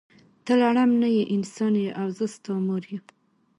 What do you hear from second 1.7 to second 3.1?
یی او زه ستا مور یم.